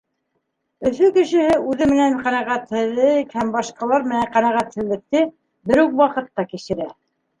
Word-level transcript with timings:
Өфө 0.89 1.09
кешеһе 1.17 1.57
үҙе 1.73 1.87
менән 1.91 2.15
ҡәнәғәтһеҙлек 2.23 3.37
һәм 3.41 3.53
башҡалар 3.59 4.07
менән 4.13 4.29
ҡәнәғәтһеҙлекте 4.39 5.23
бер 5.73 5.83
үк 5.87 5.95
ваҡытта 6.01 6.47
кисерә. 6.57 6.91